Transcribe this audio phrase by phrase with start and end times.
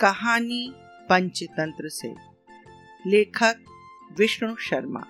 [0.00, 0.72] कहानी
[1.08, 2.14] पंचतंत्र से।
[3.06, 3.64] लेखक
[4.18, 5.00] विष्णु शर्मा।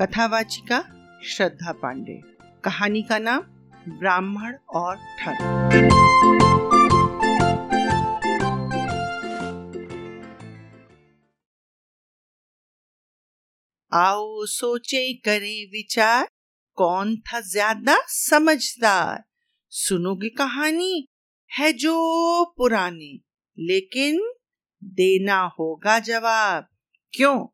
[0.00, 0.78] कथावाचिका
[1.24, 2.20] श्रद्धा पांडे।
[2.64, 3.40] कहानी का नाम
[3.98, 5.42] ब्राह्मण और ठग
[13.92, 16.28] आओ सोचे करें विचार।
[16.74, 19.24] कौन था ज़्यादा समझदार?
[19.70, 21.08] सुनोगे कहानी?
[21.50, 21.94] है जो
[22.56, 23.24] पुरानी।
[23.58, 24.32] लेकिन
[24.84, 26.66] देना होगा जवाब।
[27.12, 27.46] क्यों?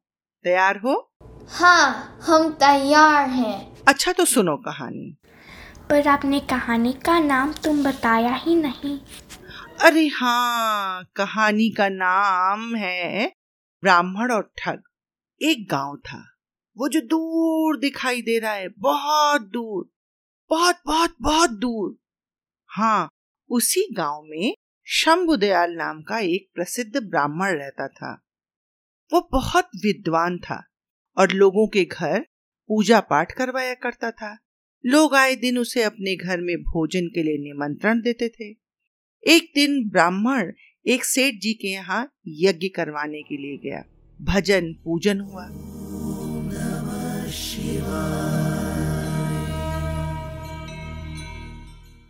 [0.45, 1.13] तैयार हो?
[1.49, 5.17] हाँ हम तैयार हैं। अच्छा तो सुनो कहानी।
[5.91, 8.99] पर आपने कहानी का नाम तुम बताया ही नहीं।
[9.81, 13.33] अरे हाँ कहानी का नाम है
[13.83, 14.83] ब्राह्मण और ठग।
[15.43, 16.25] एक गाँव था।
[16.79, 19.91] वो जो दूर दिखाई दे रहा है बहुत दूर
[20.51, 21.97] बहुत बहुत बहुत दूर।
[22.67, 23.09] हाँ
[23.51, 24.55] उसी गाँव में
[24.91, 28.25] शंभुदयाल नाम का एक प्रसिद्ध ब्राह्मण रहता था।
[29.13, 30.65] वो बहुत विद्वान था
[31.17, 32.21] और लोगों के घर
[32.69, 34.39] पूजा पाठ करवाया करता था।
[34.87, 38.51] लोग आए दिन उसे अपने घर में भोजन के लिए निमंत्रण देते थे।
[39.35, 40.53] एक दिन ब्राह्मण
[40.87, 43.85] एक सेठ जी के यहाँ यज्ञ करवाने के लिए गया।
[44.23, 45.47] भजन पूजन हुआ।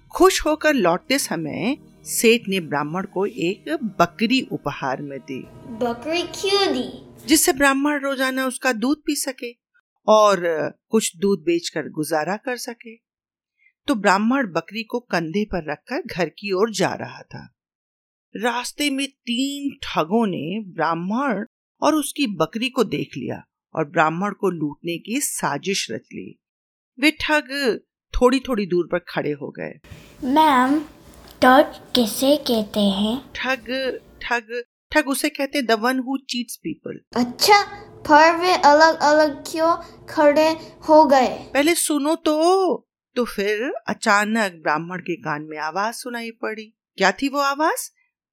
[0.08, 5.40] खुश होकर लौटते समय सेठ ने ब्राह्मण को एक बकरी उपहार में दी।
[5.78, 7.26] बकरी क्यों दी?
[7.26, 9.52] जिससे ब्राह्मण रोज़ाना उसका दूध पी सके
[10.06, 10.42] और
[10.88, 12.96] कुछ दूध बेचकर गुजारा कर सके।
[13.86, 17.54] तो ब्राह्मण बकरी को कंधे पर रखकर घर की ओर जा रहा था।
[18.34, 21.44] रास्ते में तीन ठगों ने ब्राह्मण
[21.82, 23.42] और उसकी बकरी को देख लिया
[23.74, 26.38] और ब्राह्मण को लूटने की साजिश रच ली।
[26.98, 27.80] वे ठग
[28.14, 29.78] थोड़ी थोड़ी दूर पर खड़े हो गए।
[30.24, 30.80] मैम
[31.42, 33.18] ठग किसे कहते हैं?
[33.32, 33.66] ठग
[34.22, 34.48] ठग
[34.92, 37.60] ठग उसे कहते हैं the one who cheats people अच्छा
[38.08, 39.70] पर वे अलग अलग क्यों
[40.08, 40.48] खड़े
[40.88, 41.28] हो गए?
[41.54, 42.34] पहले सुनो तो
[43.16, 46.66] तो फिर अचानक ब्राह्मण के कान में आवाज़ सुनाई पड़ी।
[46.98, 47.88] क्या थी वो आवाज़?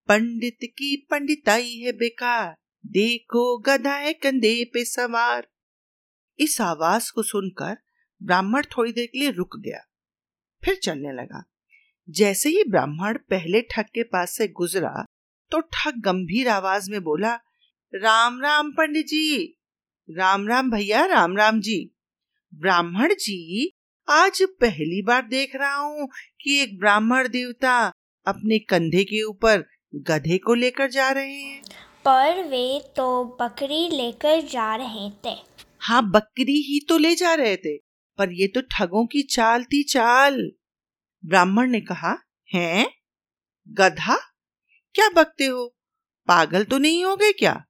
[0.09, 2.53] पंडित की पंडिताई है बेकार
[2.91, 5.47] देखो गधा है कंधे पे सवार।
[6.39, 7.77] इस आवाज़ को सुनकर
[8.21, 9.89] ब्राह्मण थोड़ी देर के लिए रुक गया
[10.63, 11.49] फिर चलने लगा।
[12.07, 15.03] जैसे ही ब्राह्मण पहले ठग के पास से गुजरा
[15.51, 17.33] तो ठग गंभीर आवाज़ में बोला
[17.93, 19.55] राम राम पंडित जी
[20.09, 21.77] राम राम भैया राम राम जी।
[22.53, 23.71] ब्राह्मण जी
[24.07, 26.07] आज पहली बार देख रहा हूँ
[26.41, 27.77] कि एक ब्राह्मण देवता
[28.25, 29.63] अपने कंधे के ऊपर
[30.07, 31.61] गधे को लेकर जा रहे हैं।
[32.05, 33.07] पर वे तो
[33.41, 35.35] बकरी लेकर जा रहे थे।
[35.79, 37.75] हाँ बकरी ही तो ले जा रहे थे
[38.19, 40.39] पर ये तो ठगों की चाल थी चाल।
[41.25, 42.17] ब्राह्मण ने कहा
[42.53, 42.91] हैं?
[43.67, 44.15] गधा?
[44.93, 45.75] क्या बकते हो?
[46.27, 47.65] पागल तो नहीं हो गए क्या?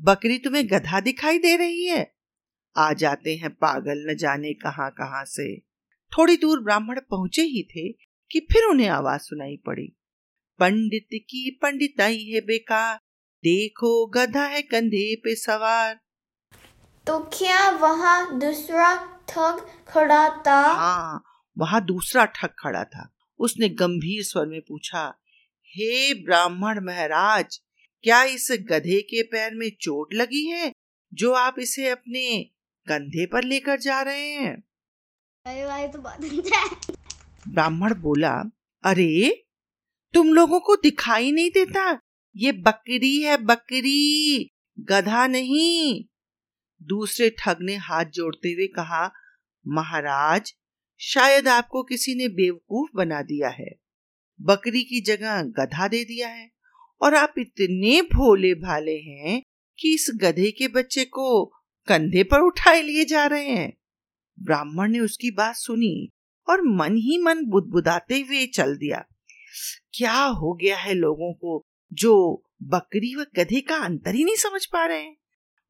[0.00, 2.14] बकरी तुम्हें गधा दिखाई दे रही है।
[2.76, 5.60] आ जाते हैं पागल न जाने कहाँ कहाँ से।
[6.18, 7.92] थोड़ी दूर ब्राह्मण पहुँचे ही थे
[8.32, 9.96] कि फिर उन्हें आवाज़ सुनाई पड़ी।
[10.58, 12.96] पंडित की पंडिताई है बेकार
[13.38, 16.00] देखो गधा है कंधे पे सवार।
[17.06, 20.60] तो क्या वहाँ दूसरा ठग खड़ा था?
[20.60, 21.25] हाँ
[21.58, 25.14] वहाँ दूसरा ठग खड़ा था। उसने गंभीर स्वर में पूछा
[25.66, 27.60] हे ब्राह्मण महाराज
[28.02, 30.72] क्या इस गधे के पैर में चोट लगी है
[31.14, 32.50] जो आप इसे अपने
[32.88, 34.62] कंधे पर लेकर जा रहे हैं?
[37.48, 38.42] ब्राह्मण बोला
[38.84, 39.44] अरे
[40.14, 42.00] तुम लोगों को दिखाई नहीं देता?
[42.36, 46.04] ये बकरी है बकरी गधा नहीं।
[46.82, 49.12] दूसरे ठग ने हाथ जोड़ते हुए कहा
[49.68, 50.54] महाराज
[50.98, 53.78] शायद आपको किसी ने बेवकूफ़ बना दिया है।
[54.40, 56.50] बकरी की जगह गधा दे दिया है
[57.02, 59.42] और आप इतने भोले भाले हैं
[59.78, 61.44] कि इस गधे के बच्चे को
[61.86, 63.76] कंधे पर उठाए लिए जा रहे हैं।
[64.40, 66.08] ब्राह्मण ने उसकी बात सुनी
[66.48, 69.04] और मन ही मन बुदबुदाते हुए चल दिया।
[69.94, 74.66] क्या हो गया है लोगों को जो बकरी व गधे का अंतर ही नहीं समझ
[74.66, 75.16] पा रहे हैं?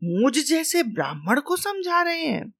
[0.04, 2.52] मुझ जैसे ब्राह्मण को समझा रहे हैं।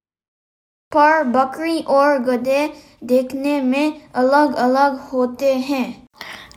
[0.91, 2.67] पर बकरी और गधे
[3.03, 6.07] देखने में अलग अलग होते हैं।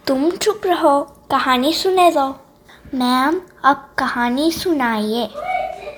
[0.07, 1.01] तुम चुप रहो
[1.31, 2.27] कहानी सुने दो
[2.95, 5.25] मैम अब कहानी सुनाइए।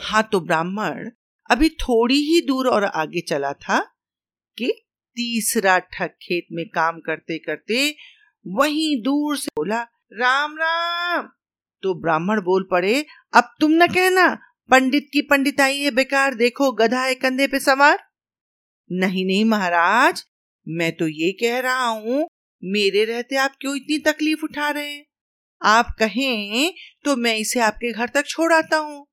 [0.02, 1.10] हाँ तो ब्राह्मण
[1.50, 3.78] अभी थोड़ी ही दूर और आगे चला था
[4.58, 4.70] कि
[5.16, 7.94] तीसरा ठग खेत में काम करते करते
[8.46, 9.80] वहीं दूर से बोला
[10.12, 11.28] राम राम!
[11.82, 13.04] तो ब्राह्मण बोल पड़े
[13.34, 14.26] अब तुम न कहना
[14.70, 17.98] पंडित की पंडिताई है बेकार देखो गधा है कंधे पे सवार।
[18.92, 20.24] नहीं नहीं महाराज
[20.68, 22.28] मैं तो ये कह रहा हूँ
[22.64, 25.04] मेरे रहते आप क्यों इतनी तकलीफ़ उठा रहे हैं?
[25.62, 26.74] आप कहें
[27.04, 29.06] तो मैं इसे आपके घर तक छोड़ आता हूँ।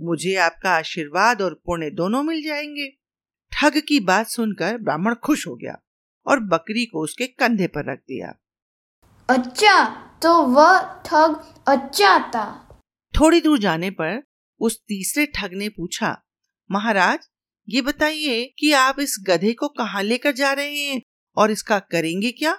[0.00, 2.88] मुझे आपका आशीर्वाद और पुण्य दोनों मिल जाएँगे।
[3.52, 5.76] ठग की बात सुनकर ब्राह्मण खुश हो गया
[6.26, 8.34] और बकरी को उसके कंधे पर रख दिया।
[9.28, 9.84] अच्छा
[10.22, 12.46] तो वह ठग अच्छा था
[13.20, 14.22] थोड़ी दूर जाने पर
[14.60, 16.22] उस तीसरे ठग ने पूछा
[16.70, 17.28] महाराज
[17.68, 21.00] ये बताइए कि आप इस गधे को कहाँ लेकर जा रहे हैं
[21.36, 22.52] और इसका करेंगे क्या?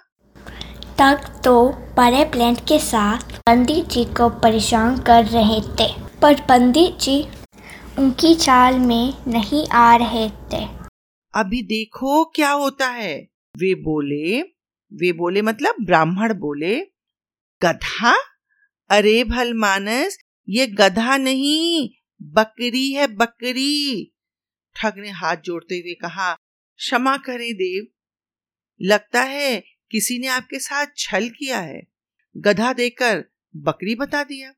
[1.00, 1.54] तक तो
[1.98, 5.88] बड़े प्लेंट के साथ पंडित जी को परेशान कर रहे थे
[6.22, 7.22] पर पंडित जी
[8.00, 10.64] उनकी चाल में नहीं आ रहे थे।
[11.34, 13.16] अभी देखो क्या होता है।
[13.56, 14.42] वे बोले
[14.92, 16.76] वे बोले मतलब ब्राह्मण बोले
[17.62, 18.16] गधा?
[18.90, 20.18] अरे भल मानस
[20.50, 21.90] ये गधा नहीं
[22.22, 24.12] बकरी है बकरी।
[24.76, 26.34] ठग ने हाथ जोड़ते हुए कहा,
[26.78, 27.88] क्षमा करें देव।
[28.82, 31.88] लगता है किसी ने आपके साथ छल किया है।
[32.38, 33.26] गधा देकर
[33.56, 34.54] बकरी बता दिया।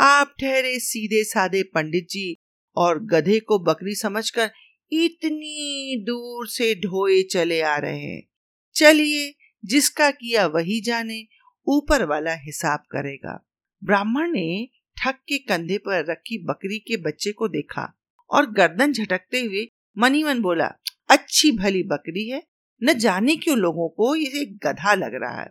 [0.00, 2.36] आप ठहरे सीधे साधे पंडित जी
[2.76, 4.50] और गधे को बकरी समझकर
[4.92, 8.22] इतनी दूर से ढोए चले आ रहे हैं।
[8.74, 9.34] चलिए,
[9.64, 11.26] जिसका किया वही जाने,
[11.66, 13.46] ऊपर वाला हिसाब करेगा।
[13.84, 17.99] ब्राह्मण ने ठग के कंधे पर रखी बकरी के बच्चे को देखा।
[18.30, 19.66] और गर्दन झटकते हुए
[19.98, 20.72] मनीमन बोला,
[21.08, 22.42] अच्छी भली बकरी है।
[22.82, 25.50] न जाने क्यों लोगों को ये एक गधा लग रहा है।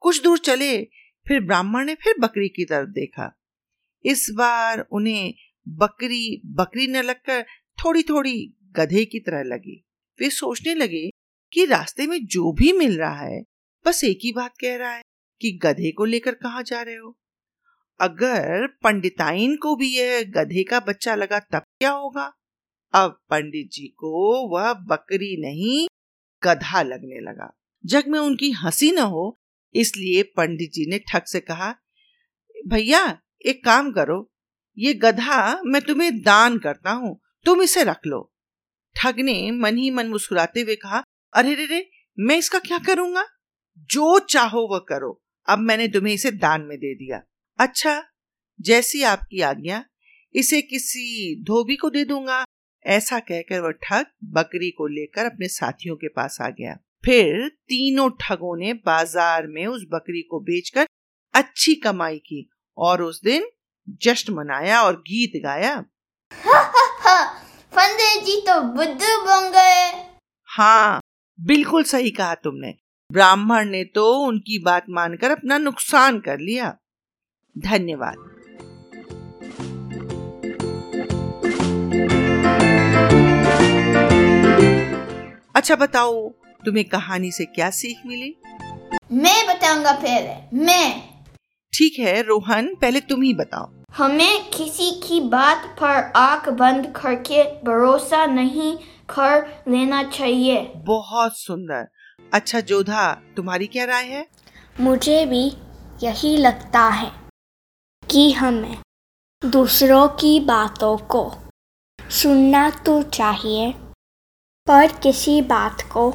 [0.00, 0.84] कुछ दूर चले,
[1.28, 3.40] फिर ब्राह्मण ने फिर बकरी की तरफ़ देखा।
[4.04, 5.34] इस बार उन्हें
[5.68, 7.42] बकरी बकरी न लगकर
[7.84, 9.84] थोड़ी थोड़ी गधे की तरह लगी।
[10.20, 11.10] वे सोचने लगे
[11.52, 13.44] कि रास्ते में जो भी मिल रहा है,
[13.86, 15.02] बस एक ही बात कह रहा है
[15.40, 17.18] कि गधे को लेकर कहा जा रहे हो?
[18.00, 22.32] अगर पंडिताइन को भी यह गधे का बच्चा लगा तब क्या होगा?
[22.92, 25.88] अब पंडित जी को वह बकरी नहीं,
[26.42, 29.40] गधा लगने लगा। जग में उनकी हँसी न हो,
[29.74, 31.74] इसलिए पंडित जी ने ठग से कहा,
[32.66, 34.32] भैया, एक काम करो,
[34.78, 38.32] ये गधा मैं तुम्हें दान करता हूँ, तुम इसे रख लो।
[38.96, 41.02] ठग ने मन ही मन मुस्कुराते हुए कहा,
[41.34, 43.24] अरे रे रे, मैं इसका क्या करूँगा?
[43.78, 47.22] जो चाहो वह करो, अब मैंने तुम्हें इसे दान में दे दिया।
[47.58, 48.02] अच्छा
[48.60, 49.84] जैसी आपकी आज्ञा
[50.34, 52.44] इसे किसी धोबी को दे दूँगा।
[52.84, 56.74] ऐसा कहकर वह ठग बकरी को लेकर अपने साथियों के पास आ गया।
[57.04, 60.86] फिर तीनों ठगों ने बाज़ार में उस बकरी को बेचकर
[61.34, 62.48] अच्छी कमाई की
[62.78, 63.48] और उस दिन
[64.02, 65.74] जश्न मनाया और गीत गाया।
[67.72, 69.90] फंदे जी तो बुद्धू बन गए।
[70.48, 71.00] हाँ
[71.38, 72.74] बिल्कुल सही कहा तुमने।
[73.10, 76.76] ब्राह्मण ने तो उनकी बात मानकर अपना नुकसान कर लिया।
[77.56, 78.16] धन्यवाद।
[85.56, 86.28] अच्छा बताओ
[86.64, 88.34] तुम्हें कहानी से क्या सीख मिली?
[89.12, 91.02] मैं बताऊँगा पहले मैं।
[91.72, 97.42] ठीक है रोहन पहले तुम ही बताओ। हमें किसी की बात पर आँख बंद करके
[97.64, 98.76] भरोसा नहीं
[99.08, 101.86] कर लेना चाहिए। बहुत सुंदर।
[102.34, 104.26] अच्छा जोधा तुम्हारी क्या राय है?
[104.80, 105.46] मुझे भी
[106.02, 107.23] यही लगता है।
[108.10, 108.76] कि हमें
[109.42, 111.30] दूसरों की बातों को
[111.98, 113.72] सुनना तो चाहिए,
[114.66, 116.10] पर किसी बात को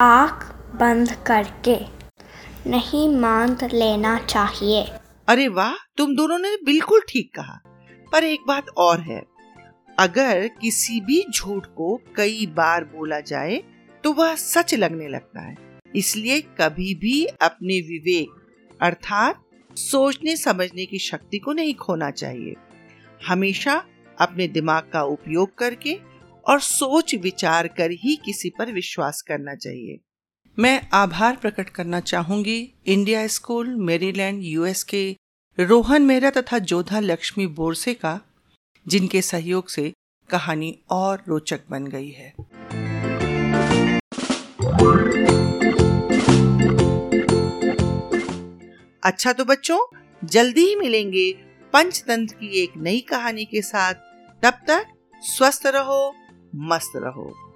[0.00, 1.76] आँख बंद करके
[2.70, 4.82] नहीं मान लेना चाहिए।
[5.28, 7.60] अरे वाह, तुम दोनों ने बिल्कुल ठीक कहा।
[8.12, 9.22] पर एक बात और है,
[9.98, 13.62] अगर किसी भी झूठ को कई बार बोला जाए
[14.04, 15.54] तो वह सच लगने लगता है।
[15.96, 18.28] इसलिए कभी भी अपने विवेक,
[18.80, 19.42] अर्थात
[19.78, 22.54] सोचने समझने की शक्ति को नहीं खोना चाहिए।
[23.26, 23.82] हमेशा
[24.20, 25.94] अपने दिमाग का उपयोग करके
[26.48, 29.98] और सोच विचार कर ही किसी पर विश्वास करना चाहिए।
[30.58, 35.16] मैं आभार प्रकट करना चाहूँगी इंडिया स्कूल, मेरीलैंड, यूएस के
[35.58, 38.20] रोहन मेहरा तथा जोधा लक्ष्मी बोरसे का,
[38.86, 39.92] जिनके सहयोग से
[40.30, 42.34] कहानी और रोचक बन गई है।
[49.08, 51.32] अच्छा तो बच्चों, जल्दी ही मिलेंगे
[51.72, 53.94] पंचतंत्र की एक नई कहानी के साथ।
[54.42, 54.86] तब तक
[55.20, 56.14] स्वस्थ रहो,
[56.54, 57.47] मस्त रहो।